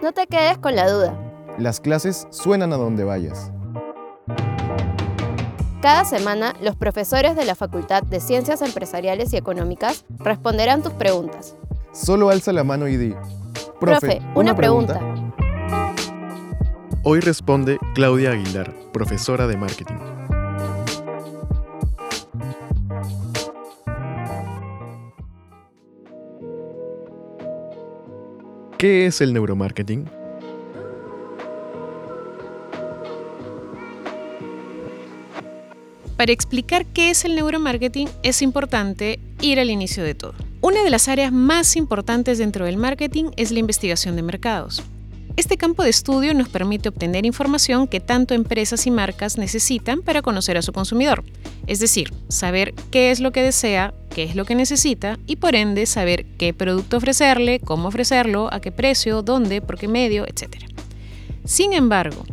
No 0.00 0.12
te 0.12 0.28
quedes 0.28 0.58
con 0.58 0.76
la 0.76 0.88
duda. 0.88 1.18
Las 1.58 1.80
clases 1.80 2.28
suenan 2.30 2.72
a 2.72 2.76
donde 2.76 3.02
vayas. 3.02 3.50
Cada 5.82 6.04
semana, 6.04 6.54
los 6.60 6.76
profesores 6.76 7.34
de 7.34 7.44
la 7.44 7.56
Facultad 7.56 8.04
de 8.04 8.20
Ciencias 8.20 8.62
Empresariales 8.62 9.32
y 9.32 9.36
Económicas 9.36 10.04
responderán 10.18 10.82
tus 10.82 10.92
preguntas. 10.92 11.56
Solo 11.92 12.30
alza 12.30 12.52
la 12.52 12.62
mano 12.62 12.86
y 12.86 12.96
di. 12.96 13.14
Profe, 13.80 14.20
una, 14.34 14.54
pregunta. 14.54 15.00
Hoy 17.02 17.20
responde 17.20 17.78
Claudia 17.94 18.32
Aguilar, 18.32 18.72
profesora 18.92 19.46
de 19.48 19.56
marketing. 19.56 20.17
¿Qué 28.78 29.06
es 29.06 29.20
el 29.20 29.32
neuromarketing? 29.32 30.08
Para 36.16 36.30
explicar 36.30 36.86
qué 36.86 37.10
es 37.10 37.24
el 37.24 37.34
neuromarketing 37.34 38.08
es 38.22 38.40
importante 38.40 39.18
ir 39.40 39.58
al 39.58 39.70
inicio 39.70 40.04
de 40.04 40.14
todo. 40.14 40.34
Una 40.60 40.84
de 40.84 40.90
las 40.90 41.08
áreas 41.08 41.32
más 41.32 41.74
importantes 41.74 42.38
dentro 42.38 42.66
del 42.66 42.76
marketing 42.76 43.32
es 43.36 43.50
la 43.50 43.58
investigación 43.58 44.14
de 44.14 44.22
mercados. 44.22 44.84
Este 45.38 45.56
campo 45.56 45.84
de 45.84 45.90
estudio 45.90 46.34
nos 46.34 46.48
permite 46.48 46.88
obtener 46.88 47.24
información 47.24 47.86
que 47.86 48.00
tanto 48.00 48.34
empresas 48.34 48.88
y 48.88 48.90
marcas 48.90 49.38
necesitan 49.38 50.02
para 50.02 50.20
conocer 50.20 50.56
a 50.56 50.62
su 50.62 50.72
consumidor, 50.72 51.22
es 51.68 51.78
decir, 51.78 52.12
saber 52.26 52.74
qué 52.90 53.12
es 53.12 53.20
lo 53.20 53.30
que 53.30 53.40
desea, 53.40 53.94
qué 54.10 54.24
es 54.24 54.34
lo 54.34 54.44
que 54.44 54.56
necesita 54.56 55.16
y 55.28 55.36
por 55.36 55.54
ende 55.54 55.86
saber 55.86 56.26
qué 56.38 56.52
producto 56.54 56.96
ofrecerle, 56.96 57.60
cómo 57.60 57.86
ofrecerlo, 57.86 58.52
a 58.52 58.60
qué 58.60 58.72
precio, 58.72 59.22
dónde, 59.22 59.60
por 59.60 59.78
qué 59.78 59.86
medio, 59.86 60.26
etc. 60.26 60.56
Sin 61.44 61.72
embargo, 61.72 62.24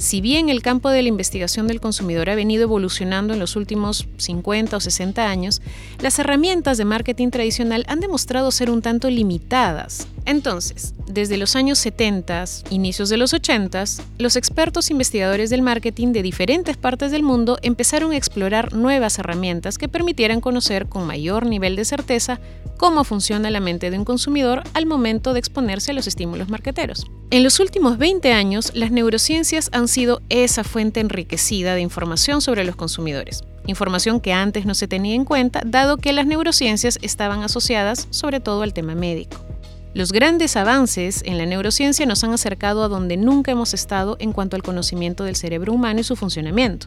si 0.00 0.20
bien 0.22 0.50
el 0.50 0.60
campo 0.60 0.88
de 0.88 1.02
la 1.02 1.08
investigación 1.08 1.66
del 1.66 1.78
consumidor 1.78 2.30
ha 2.30 2.34
venido 2.34 2.62
evolucionando 2.62 3.34
en 3.34 3.38
los 3.38 3.54
últimos 3.54 4.06
50 4.16 4.76
o 4.76 4.80
60 4.80 5.28
años, 5.28 5.60
las 6.00 6.18
herramientas 6.18 6.78
de 6.78 6.86
marketing 6.86 7.28
tradicional 7.28 7.84
han 7.86 8.00
demostrado 8.00 8.50
ser 8.50 8.70
un 8.70 8.80
tanto 8.80 9.10
limitadas. 9.10 10.08
Entonces, 10.26 10.94
desde 11.06 11.36
los 11.36 11.56
años 11.56 11.78
70, 11.78 12.44
inicios 12.70 13.08
de 13.08 13.16
los 13.16 13.32
80, 13.32 13.84
los 14.18 14.36
expertos 14.36 14.90
investigadores 14.90 15.50
del 15.50 15.62
marketing 15.62 16.12
de 16.12 16.22
diferentes 16.22 16.76
partes 16.76 17.10
del 17.10 17.22
mundo 17.22 17.58
empezaron 17.62 18.12
a 18.12 18.16
explorar 18.16 18.72
nuevas 18.72 19.18
herramientas 19.18 19.78
que 19.78 19.88
permitieran 19.88 20.40
conocer 20.40 20.86
con 20.86 21.06
mayor 21.06 21.46
nivel 21.46 21.76
de 21.76 21.84
certeza 21.84 22.40
cómo 22.76 23.04
funciona 23.04 23.50
la 23.50 23.60
mente 23.60 23.90
de 23.90 23.98
un 23.98 24.04
consumidor 24.04 24.62
al 24.72 24.86
momento 24.86 25.32
de 25.32 25.38
exponerse 25.38 25.90
a 25.90 25.94
los 25.94 26.06
estímulos 26.06 26.48
marketeros. 26.48 27.06
En 27.30 27.42
los 27.42 27.60
últimos 27.60 27.98
20 27.98 28.32
años, 28.32 28.72
las 28.74 28.90
neurociencias 28.90 29.68
han 29.72 29.88
sido 29.88 30.22
esa 30.28 30.64
fuente 30.64 31.00
enriquecida 31.00 31.74
de 31.74 31.80
información 31.80 32.40
sobre 32.40 32.64
los 32.64 32.76
consumidores, 32.76 33.44
información 33.66 34.20
que 34.20 34.32
antes 34.32 34.64
no 34.66 34.74
se 34.74 34.88
tenía 34.88 35.14
en 35.14 35.24
cuenta 35.24 35.62
dado 35.64 35.96
que 35.96 36.12
las 36.12 36.26
neurociencias 36.26 36.98
estaban 37.02 37.42
asociadas 37.42 38.08
sobre 38.10 38.40
todo 38.40 38.62
al 38.62 38.72
tema 38.72 38.94
médico. 38.94 39.49
Los 39.92 40.12
grandes 40.12 40.56
avances 40.56 41.20
en 41.26 41.36
la 41.36 41.46
neurociencia 41.46 42.06
nos 42.06 42.22
han 42.22 42.32
acercado 42.32 42.84
a 42.84 42.88
donde 42.88 43.16
nunca 43.16 43.50
hemos 43.50 43.74
estado 43.74 44.16
en 44.20 44.32
cuanto 44.32 44.54
al 44.54 44.62
conocimiento 44.62 45.24
del 45.24 45.34
cerebro 45.34 45.72
humano 45.72 45.98
y 45.98 46.04
su 46.04 46.14
funcionamiento. 46.14 46.86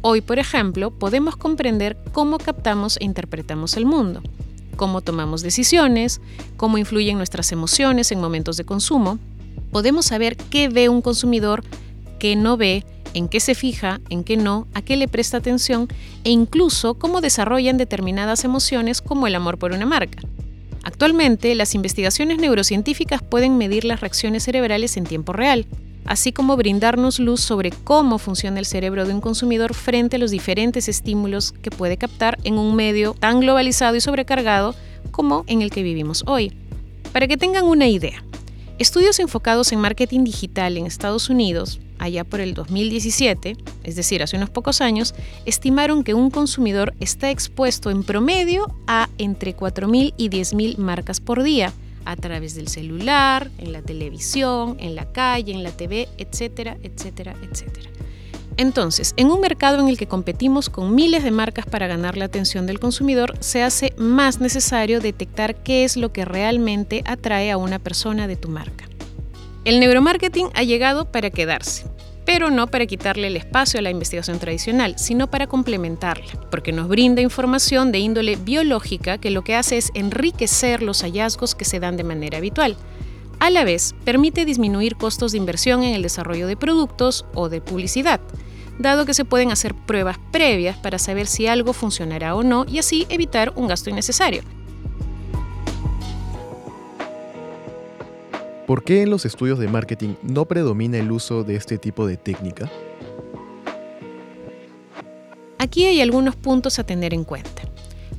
Hoy, 0.00 0.22
por 0.22 0.38
ejemplo, 0.38 0.90
podemos 0.90 1.36
comprender 1.36 1.98
cómo 2.12 2.38
captamos 2.38 2.96
e 2.96 3.04
interpretamos 3.04 3.76
el 3.76 3.84
mundo, 3.84 4.22
cómo 4.76 5.02
tomamos 5.02 5.42
decisiones, 5.42 6.22
cómo 6.56 6.78
influyen 6.78 7.18
nuestras 7.18 7.52
emociones 7.52 8.10
en 8.12 8.20
momentos 8.22 8.56
de 8.56 8.64
consumo, 8.64 9.18
podemos 9.70 10.06
saber 10.06 10.38
qué 10.38 10.70
ve 10.70 10.88
un 10.88 11.02
consumidor, 11.02 11.62
qué 12.18 12.34
no 12.34 12.56
ve, 12.56 12.86
en 13.12 13.28
qué 13.28 13.40
se 13.40 13.54
fija, 13.54 14.00
en 14.08 14.24
qué 14.24 14.38
no, 14.38 14.66
a 14.72 14.80
qué 14.80 14.96
le 14.96 15.06
presta 15.06 15.36
atención 15.36 15.86
e 16.24 16.30
incluso 16.30 16.94
cómo 16.94 17.20
desarrollan 17.20 17.76
determinadas 17.76 18.44
emociones 18.44 19.02
como 19.02 19.26
el 19.26 19.34
amor 19.34 19.58
por 19.58 19.72
una 19.72 19.84
marca. 19.84 20.22
Actualmente, 20.82 21.54
las 21.54 21.74
investigaciones 21.74 22.38
neurocientíficas 22.38 23.22
pueden 23.22 23.56
medir 23.56 23.84
las 23.84 24.00
reacciones 24.00 24.42
cerebrales 24.42 24.96
en 24.96 25.04
tiempo 25.04 25.32
real, 25.32 25.66
así 26.04 26.32
como 26.32 26.56
brindarnos 26.56 27.20
luz 27.20 27.40
sobre 27.40 27.70
cómo 27.70 28.18
funciona 28.18 28.58
el 28.58 28.66
cerebro 28.66 29.06
de 29.06 29.14
un 29.14 29.20
consumidor 29.20 29.74
frente 29.74 30.16
a 30.16 30.18
los 30.18 30.32
diferentes 30.32 30.88
estímulos 30.88 31.52
que 31.52 31.70
puede 31.70 31.96
captar 31.96 32.38
en 32.44 32.58
un 32.58 32.74
medio 32.74 33.14
tan 33.14 33.40
globalizado 33.40 33.94
y 33.94 34.00
sobrecargado 34.00 34.74
como 35.12 35.44
en 35.46 35.62
el 35.62 35.70
que 35.70 35.82
vivimos 35.82 36.24
hoy. 36.26 36.52
Para 37.12 37.28
que 37.28 37.36
tengan 37.36 37.64
una 37.64 37.86
idea, 37.86 38.24
Estudios 38.78 39.20
enfocados 39.20 39.70
en 39.72 39.80
marketing 39.80 40.24
digital 40.24 40.76
en 40.76 40.86
Estados 40.86 41.28
Unidos, 41.28 41.78
allá 41.98 42.24
por 42.24 42.40
el 42.40 42.54
2017, 42.54 43.56
es 43.84 43.96
decir, 43.96 44.22
hace 44.22 44.36
unos 44.36 44.50
pocos 44.50 44.80
años, 44.80 45.14
estimaron 45.44 46.02
que 46.02 46.14
un 46.14 46.30
consumidor 46.30 46.94
está 46.98 47.30
expuesto 47.30 47.90
en 47.90 48.02
promedio 48.02 48.74
a 48.86 49.08
entre 49.18 49.56
4.000 49.56 50.14
y 50.16 50.30
10.000 50.30 50.78
marcas 50.78 51.20
por 51.20 51.42
día, 51.42 51.72
a 52.04 52.16
través 52.16 52.54
del 52.54 52.68
celular, 52.68 53.50
en 53.58 53.72
la 53.72 53.82
televisión, 53.82 54.76
en 54.80 54.96
la 54.96 55.12
calle, 55.12 55.52
en 55.52 55.62
la 55.62 55.70
TV, 55.70 56.08
etcétera, 56.18 56.76
etcétera, 56.82 57.36
etcétera. 57.42 57.90
Entonces, 58.56 59.14
en 59.16 59.30
un 59.30 59.40
mercado 59.40 59.80
en 59.80 59.88
el 59.88 59.96
que 59.96 60.06
competimos 60.06 60.68
con 60.68 60.94
miles 60.94 61.24
de 61.24 61.30
marcas 61.30 61.66
para 61.66 61.86
ganar 61.86 62.16
la 62.16 62.26
atención 62.26 62.66
del 62.66 62.80
consumidor, 62.80 63.36
se 63.40 63.62
hace 63.62 63.94
más 63.96 64.40
necesario 64.40 65.00
detectar 65.00 65.62
qué 65.62 65.84
es 65.84 65.96
lo 65.96 66.12
que 66.12 66.24
realmente 66.24 67.02
atrae 67.06 67.50
a 67.50 67.56
una 67.56 67.78
persona 67.78 68.26
de 68.26 68.36
tu 68.36 68.48
marca. 68.48 68.84
El 69.64 69.80
neuromarketing 69.80 70.48
ha 70.54 70.64
llegado 70.64 71.10
para 71.10 71.30
quedarse, 71.30 71.86
pero 72.24 72.50
no 72.50 72.66
para 72.66 72.86
quitarle 72.86 73.28
el 73.28 73.36
espacio 73.36 73.78
a 73.78 73.82
la 73.82 73.90
investigación 73.90 74.38
tradicional, 74.38 74.96
sino 74.98 75.30
para 75.30 75.46
complementarla, 75.46 76.32
porque 76.50 76.72
nos 76.72 76.88
brinda 76.88 77.22
información 77.22 77.92
de 77.92 78.00
índole 78.00 78.36
biológica 78.36 79.18
que 79.18 79.30
lo 79.30 79.42
que 79.42 79.54
hace 79.54 79.78
es 79.78 79.90
enriquecer 79.94 80.82
los 80.82 81.02
hallazgos 81.02 81.54
que 81.54 81.64
se 81.64 81.80
dan 81.80 81.96
de 81.96 82.04
manera 82.04 82.38
habitual. 82.38 82.76
A 83.38 83.50
la 83.50 83.64
vez, 83.64 83.94
permite 84.04 84.44
disminuir 84.44 84.96
costos 84.96 85.32
de 85.32 85.38
inversión 85.38 85.82
en 85.82 85.94
el 85.94 86.02
desarrollo 86.02 86.46
de 86.46 86.56
productos 86.56 87.24
o 87.34 87.48
de 87.48 87.60
publicidad, 87.60 88.20
dado 88.82 89.06
que 89.06 89.14
se 89.14 89.24
pueden 89.24 89.50
hacer 89.50 89.74
pruebas 89.74 90.18
previas 90.30 90.76
para 90.76 90.98
saber 90.98 91.26
si 91.26 91.46
algo 91.46 91.72
funcionará 91.72 92.34
o 92.34 92.42
no 92.42 92.66
y 92.68 92.78
así 92.78 93.06
evitar 93.08 93.52
un 93.56 93.68
gasto 93.68 93.90
innecesario. 93.90 94.42
¿Por 98.66 98.84
qué 98.84 99.02
en 99.02 99.10
los 99.10 99.24
estudios 99.24 99.58
de 99.58 99.68
marketing 99.68 100.14
no 100.22 100.46
predomina 100.46 100.98
el 100.98 101.10
uso 101.10 101.44
de 101.44 101.56
este 101.56 101.78
tipo 101.78 102.06
de 102.06 102.16
técnica? 102.16 102.70
Aquí 105.58 105.84
hay 105.84 106.00
algunos 106.00 106.36
puntos 106.36 106.78
a 106.78 106.84
tener 106.84 107.14
en 107.14 107.24
cuenta. 107.24 107.71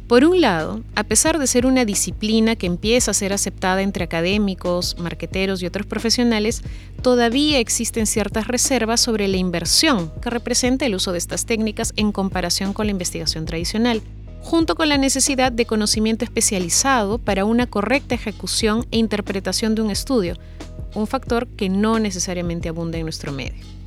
Por 0.08 0.25
un 0.25 0.41
lado, 0.41 0.84
a 0.96 1.06
pesar 1.06 1.40
de 1.40 1.47
ser 1.47 1.66
una 1.66 1.86
disciplina 1.86 2.58
que 2.58 2.68
empieza 2.68 3.12
a 3.12 3.14
ser 3.14 3.31
aceptada 3.31 3.81
entre 3.81 4.03
académicos, 4.03 4.97
marqueteros 5.00 5.62
y 5.62 5.66
otros 5.66 5.86
profesionales, 5.86 6.62
todavía 7.02 7.59
existen 7.59 8.06
ciertas 8.06 8.47
reservas 8.47 9.00
sobre 9.00 9.30
la 9.30 9.38
inversión 9.38 10.12
que 10.22 10.30
representa 10.30 10.86
el 10.86 10.96
uso 10.96 11.14
de 11.14 11.19
estas 11.19 11.46
técnicas 11.46 11.94
en 11.96 12.12
comparación 12.12 12.74
con 12.74 12.88
la 12.88 12.91
investigación 12.91 13.46
tradicional, 13.46 14.02
junto 14.41 14.75
con 14.75 14.90
la 14.90 14.97
necesidad 14.97 15.53
de 15.53 15.66
conocimiento 15.66 16.25
especializado 16.25 17.18
para 17.18 17.46
una 17.46 17.68
correcta 17.68 18.14
ejecución 18.14 18.85
e 18.91 18.97
interpretación 18.97 19.74
de 19.74 19.84
un 19.84 19.90
estudio, 19.90 20.38
un 20.96 21.08
factor 21.08 21.47
que 21.47 21.70
no 21.70 21.97
necesariamente 21.97 22.68
abunda 22.68 22.97
en 22.97 23.06
nuestro 23.06 23.31
medio. 23.31 23.82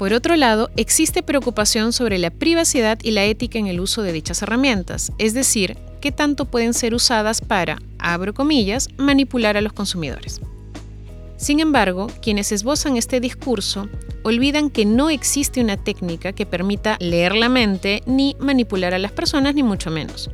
Por 0.00 0.14
otro 0.14 0.34
lado, 0.34 0.70
existe 0.76 1.22
preocupación 1.22 1.92
sobre 1.92 2.16
la 2.16 2.30
privacidad 2.30 2.98
y 3.02 3.10
la 3.10 3.26
ética 3.26 3.58
en 3.58 3.66
el 3.66 3.80
uso 3.80 4.00
de 4.00 4.14
dichas 4.14 4.40
herramientas, 4.40 5.12
es 5.18 5.34
decir, 5.34 5.76
qué 6.00 6.10
tanto 6.10 6.46
pueden 6.46 6.72
ser 6.72 6.94
usadas 6.94 7.42
para, 7.42 7.82
abro 7.98 8.32
comillas, 8.32 8.88
manipular 8.96 9.58
a 9.58 9.60
los 9.60 9.74
consumidores. 9.74 10.40
Sin 11.36 11.60
embargo, 11.60 12.06
quienes 12.22 12.50
esbozan 12.50 12.96
este 12.96 13.20
discurso 13.20 13.90
olvidan 14.22 14.70
que 14.70 14.86
no 14.86 15.10
existe 15.10 15.60
una 15.60 15.76
técnica 15.76 16.32
que 16.32 16.46
permita 16.46 16.96
leer 16.98 17.34
la 17.34 17.50
mente 17.50 18.02
ni 18.06 18.36
manipular 18.40 18.94
a 18.94 18.98
las 18.98 19.12
personas, 19.12 19.54
ni 19.54 19.62
mucho 19.62 19.90
menos. 19.90 20.30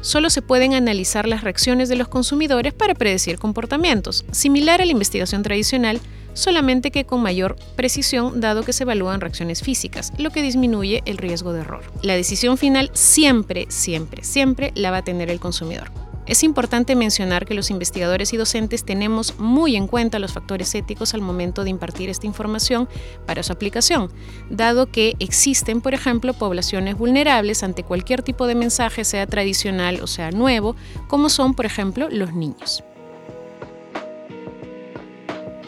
Solo 0.00 0.30
se 0.30 0.40
pueden 0.40 0.72
analizar 0.72 1.28
las 1.28 1.44
reacciones 1.44 1.90
de 1.90 1.96
los 1.96 2.08
consumidores 2.08 2.72
para 2.72 2.94
predecir 2.94 3.38
comportamientos, 3.38 4.24
similar 4.30 4.80
a 4.80 4.86
la 4.86 4.92
investigación 4.92 5.42
tradicional, 5.42 6.00
solamente 6.34 6.90
que 6.90 7.04
con 7.04 7.22
mayor 7.22 7.56
precisión 7.76 8.40
dado 8.40 8.62
que 8.62 8.72
se 8.72 8.84
evalúan 8.84 9.20
reacciones 9.20 9.62
físicas, 9.62 10.12
lo 10.18 10.30
que 10.30 10.42
disminuye 10.42 11.02
el 11.04 11.18
riesgo 11.18 11.52
de 11.52 11.60
error. 11.60 11.82
La 12.02 12.14
decisión 12.14 12.58
final 12.58 12.90
siempre, 12.92 13.66
siempre, 13.68 14.24
siempre 14.24 14.72
la 14.74 14.90
va 14.90 14.98
a 14.98 15.04
tener 15.04 15.30
el 15.30 15.40
consumidor. 15.40 15.90
Es 16.30 16.44
importante 16.44 16.94
mencionar 16.94 17.44
que 17.44 17.54
los 17.54 17.70
investigadores 17.70 18.32
y 18.32 18.36
docentes 18.36 18.84
tenemos 18.84 19.38
muy 19.40 19.74
en 19.74 19.88
cuenta 19.88 20.20
los 20.20 20.32
factores 20.32 20.72
éticos 20.76 21.12
al 21.12 21.22
momento 21.22 21.64
de 21.64 21.70
impartir 21.70 22.08
esta 22.08 22.26
información 22.26 22.88
para 23.26 23.42
su 23.42 23.52
aplicación, 23.52 24.12
dado 24.48 24.86
que 24.86 25.16
existen, 25.18 25.80
por 25.80 25.92
ejemplo, 25.92 26.32
poblaciones 26.32 26.96
vulnerables 26.96 27.64
ante 27.64 27.82
cualquier 27.82 28.22
tipo 28.22 28.46
de 28.46 28.54
mensaje, 28.54 29.04
sea 29.04 29.26
tradicional 29.26 30.00
o 30.02 30.06
sea 30.06 30.30
nuevo, 30.30 30.76
como 31.08 31.30
son, 31.30 31.54
por 31.54 31.66
ejemplo, 31.66 32.08
los 32.08 32.32
niños. 32.32 32.84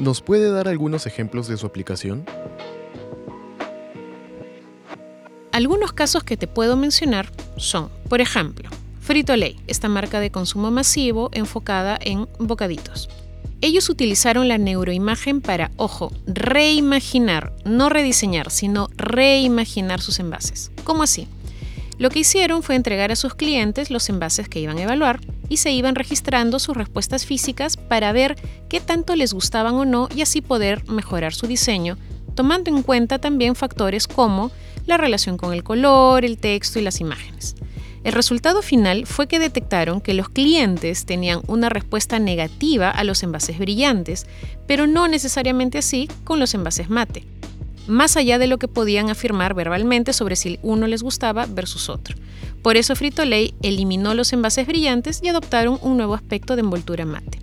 ¿Nos 0.03 0.21
puede 0.21 0.51
dar 0.51 0.67
algunos 0.67 1.07
ejemplos 1.07 1.47
de 1.47 1.57
su 1.57 1.65
aplicación? 1.65 2.25
Algunos 5.53 5.93
casos 5.93 6.25
que 6.25 6.37
te 6.37 6.49
puedo 6.49 6.77
mencionar 6.77 7.31
son, 7.57 7.89
por 8.09 8.21
ejemplo, 8.21 8.69
Frito 9.01 9.37
Lay, 9.37 9.61
esta 9.69 9.89
marca 9.89 10.19
de 10.19 10.33
consumo 10.33 10.73
masivo 10.73 11.31
enfocada 11.33 11.97
en 12.01 12.27
bocaditos. 12.41 13.11
Ellos 13.61 13.89
utilizaron 13.89 14.49
la 14.49 14.59
neuroimagen 14.59 15.41
para, 15.41 15.71
ojo, 15.77 16.11
reimaginar, 16.27 17.53
no 17.65 17.89
rediseñar, 17.89 18.51
sino 18.51 18.89
reimaginar 18.97 20.01
sus 20.01 20.19
envases. 20.19 20.73
¿Cómo 20.83 21.05
así? 21.05 21.29
Lo 22.03 22.11
que 22.11 22.19
hicieron 22.19 22.65
fue 22.65 22.75
entregar 22.75 23.13
a 23.13 23.17
sus 23.17 23.37
clientes 23.37 23.89
los 23.89 24.09
envases 24.09 24.49
que 24.49 24.59
iban 24.59 24.77
a 24.77 24.83
evaluar 24.83 25.21
y 25.49 25.59
se 25.59 25.71
iban 25.71 25.95
registrando 25.95 26.59
sus 26.59 26.77
respuestas 26.77 27.25
físicas 27.25 27.77
para 27.77 28.11
ver 28.11 28.35
qué 28.69 28.81
tanto 28.81 29.15
les 29.15 29.33
gustaban 29.33 29.77
o 29.77 29.85
no 29.85 30.09
y 30.13 30.23
así 30.23 30.41
poder 30.41 30.85
mejorar 30.89 31.33
su 31.33 31.47
diseño, 31.47 31.97
tomando 32.35 32.71
en 32.71 32.83
cuenta 32.83 33.21
también 33.21 33.55
factores 33.55 34.09
como 34.09 34.51
la 34.85 34.97
relación 34.97 35.37
con 35.37 35.53
el 35.53 35.63
color, 35.63 36.25
el 36.25 36.39
texto 36.39 36.81
y 36.81 36.83
las 36.83 37.01
imágenes. 37.01 37.55
El 38.03 38.15
resultado 38.15 38.63
final 38.63 39.07
fue 39.07 39.29
que 39.29 39.39
detectaron 39.39 40.01
que 40.01 40.15
los 40.15 40.29
clientes 40.29 41.07
tenían 41.07 41.43
una 41.47 41.69
respuesta 41.69 42.19
negativa 42.19 42.91
a 42.91 43.05
los 43.05 43.23
envases 43.23 43.61
brillantes, 43.61 44.27
pero 44.67 44.89
no 44.89 45.07
necesariamente 45.07 45.79
así 45.79 46.09
con 46.25 46.41
los 46.41 46.53
envases 46.55 46.91
mate, 46.91 47.25
más 47.87 48.17
allá 48.17 48.39
de 48.39 48.47
lo 48.47 48.59
que 48.59 48.69
podían 48.69 49.11
afirmar 49.11 49.55
verbalmente 49.55 50.13
sobre 50.13 50.37
si 50.37 50.59
uno 50.63 50.87
les 50.87 51.03
gustaba 51.03 51.47
versus 51.47 51.89
otro. 51.89 52.17
Por 52.63 52.77
eso 52.77 52.95
Frito-Lay 52.95 53.55
eliminó 53.63 54.15
los 54.15 54.33
envases 54.33 54.67
brillantes 54.67 55.21
y 55.23 55.29
adoptaron 55.29 55.79
un 55.83 55.97
nuevo 55.97 56.15
aspecto 56.15 56.55
de 56.55 56.61
envoltura 56.61 57.05
mate. 57.05 57.39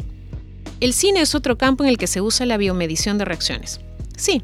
El 0.80 0.94
cine 0.94 1.22
es 1.22 1.36
otro 1.36 1.58
campo 1.58 1.84
en 1.84 1.90
el 1.90 1.98
que 1.98 2.08
se 2.08 2.22
usa 2.22 2.46
la 2.46 2.58
biomedición 2.58 3.18
de 3.18 3.26
reacciones. 3.26 3.82
Sí, 4.16 4.42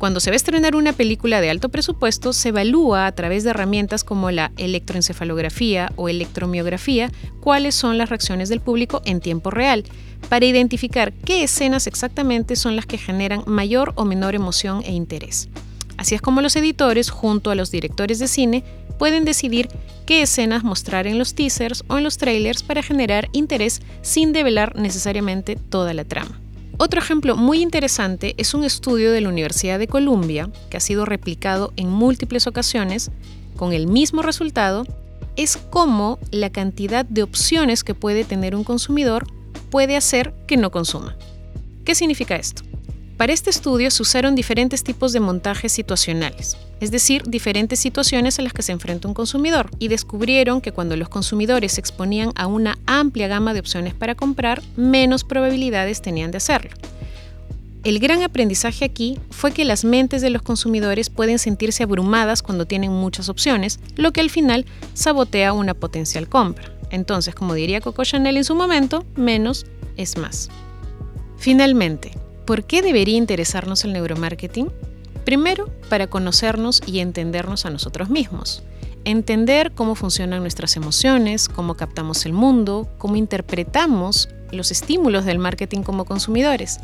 cuando 0.00 0.18
se 0.18 0.30
va 0.30 0.34
a 0.34 0.36
estrenar 0.36 0.76
una 0.76 0.94
película 0.94 1.42
de 1.42 1.50
alto 1.50 1.68
presupuesto, 1.68 2.32
se 2.32 2.48
evalúa 2.48 3.06
a 3.06 3.12
través 3.12 3.44
de 3.44 3.50
herramientas 3.50 4.02
como 4.02 4.30
la 4.30 4.50
electroencefalografía 4.56 5.92
o 5.96 6.08
electromiografía 6.08 7.12
cuáles 7.40 7.74
son 7.74 7.98
las 7.98 8.08
reacciones 8.08 8.48
del 8.48 8.60
público 8.60 9.02
en 9.04 9.20
tiempo 9.20 9.50
real, 9.50 9.84
para 10.30 10.46
identificar 10.46 11.12
qué 11.12 11.42
escenas 11.42 11.86
exactamente 11.86 12.56
son 12.56 12.76
las 12.76 12.86
que 12.86 12.96
generan 12.96 13.44
mayor 13.46 13.92
o 13.94 14.06
menor 14.06 14.34
emoción 14.34 14.82
e 14.86 14.92
interés. 14.92 15.50
Así 15.98 16.14
es 16.14 16.22
como 16.22 16.40
los 16.40 16.56
editores, 16.56 17.10
junto 17.10 17.50
a 17.50 17.54
los 17.54 17.70
directores 17.70 18.18
de 18.20 18.28
cine, 18.28 18.64
pueden 18.98 19.26
decidir 19.26 19.68
qué 20.06 20.22
escenas 20.22 20.64
mostrar 20.64 21.06
en 21.06 21.18
los 21.18 21.34
teasers 21.34 21.84
o 21.88 21.98
en 21.98 22.04
los 22.04 22.16
trailers 22.16 22.62
para 22.62 22.82
generar 22.82 23.28
interés 23.32 23.82
sin 24.00 24.32
develar 24.32 24.76
necesariamente 24.76 25.56
toda 25.56 25.92
la 25.92 26.06
trama. 26.06 26.40
Otro 26.82 26.98
ejemplo 26.98 27.36
muy 27.36 27.60
interesante 27.60 28.34
es 28.38 28.54
un 28.54 28.64
estudio 28.64 29.12
de 29.12 29.20
la 29.20 29.28
Universidad 29.28 29.78
de 29.78 29.86
Columbia, 29.86 30.48
que 30.70 30.78
ha 30.78 30.80
sido 30.80 31.04
replicado 31.04 31.74
en 31.76 31.90
múltiples 31.90 32.46
ocasiones 32.46 33.10
con 33.54 33.74
el 33.74 33.86
mismo 33.86 34.22
resultado, 34.22 34.86
es 35.36 35.58
cómo 35.58 36.18
la 36.30 36.48
cantidad 36.48 37.04
de 37.04 37.22
opciones 37.22 37.84
que 37.84 37.94
puede 37.94 38.24
tener 38.24 38.56
un 38.56 38.64
consumidor 38.64 39.26
puede 39.68 39.94
hacer 39.94 40.32
que 40.46 40.56
no 40.56 40.70
consuma. 40.70 41.18
¿Qué 41.84 41.94
significa 41.94 42.36
esto? 42.36 42.62
Para 43.20 43.34
este 43.34 43.50
estudio 43.50 43.90
se 43.90 44.00
usaron 44.00 44.34
diferentes 44.34 44.82
tipos 44.82 45.12
de 45.12 45.20
montajes 45.20 45.72
situacionales, 45.72 46.56
es 46.80 46.90
decir, 46.90 47.22
diferentes 47.26 47.78
situaciones 47.78 48.38
a 48.38 48.42
las 48.42 48.54
que 48.54 48.62
se 48.62 48.72
enfrenta 48.72 49.08
un 49.08 49.12
consumidor, 49.12 49.70
y 49.78 49.88
descubrieron 49.88 50.62
que 50.62 50.72
cuando 50.72 50.96
los 50.96 51.10
consumidores 51.10 51.72
se 51.72 51.82
exponían 51.82 52.32
a 52.34 52.46
una 52.46 52.78
amplia 52.86 53.28
gama 53.28 53.52
de 53.52 53.60
opciones 53.60 53.92
para 53.92 54.14
comprar, 54.14 54.62
menos 54.74 55.24
probabilidades 55.24 56.00
tenían 56.00 56.30
de 56.30 56.38
hacerlo. 56.38 56.70
El 57.84 57.98
gran 57.98 58.22
aprendizaje 58.22 58.86
aquí 58.86 59.18
fue 59.28 59.52
que 59.52 59.66
las 59.66 59.84
mentes 59.84 60.22
de 60.22 60.30
los 60.30 60.40
consumidores 60.40 61.10
pueden 61.10 61.38
sentirse 61.38 61.82
abrumadas 61.82 62.42
cuando 62.42 62.64
tienen 62.64 62.90
muchas 62.90 63.28
opciones, 63.28 63.80
lo 63.96 64.14
que 64.14 64.22
al 64.22 64.30
final 64.30 64.64
sabotea 64.94 65.52
una 65.52 65.74
potencial 65.74 66.26
compra. 66.26 66.72
Entonces, 66.90 67.34
como 67.34 67.52
diría 67.52 67.82
Coco 67.82 68.02
Chanel 68.02 68.38
en 68.38 68.44
su 68.44 68.54
momento, 68.54 69.04
menos 69.14 69.66
es 69.98 70.16
más. 70.16 70.48
Finalmente, 71.36 72.12
¿Por 72.50 72.64
qué 72.64 72.82
debería 72.82 73.16
interesarnos 73.16 73.84
el 73.84 73.92
neuromarketing? 73.92 74.72
Primero, 75.24 75.70
para 75.88 76.08
conocernos 76.08 76.82
y 76.84 76.98
entendernos 76.98 77.64
a 77.64 77.70
nosotros 77.70 78.10
mismos. 78.10 78.64
Entender 79.04 79.70
cómo 79.70 79.94
funcionan 79.94 80.40
nuestras 80.40 80.74
emociones, 80.74 81.48
cómo 81.48 81.76
captamos 81.76 82.26
el 82.26 82.32
mundo, 82.32 82.88
cómo 82.98 83.14
interpretamos 83.14 84.30
los 84.50 84.72
estímulos 84.72 85.26
del 85.26 85.38
marketing 85.38 85.82
como 85.82 86.04
consumidores. 86.06 86.80